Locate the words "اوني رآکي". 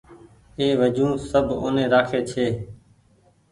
1.61-2.21